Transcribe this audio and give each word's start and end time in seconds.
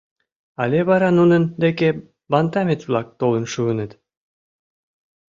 —Але 0.61 0.79
вара 0.89 1.09
нунын 1.19 1.43
деке 1.63 1.89
бантамец-влак 2.31 3.07
толын 3.19 3.45
шуыныт? 3.53 3.91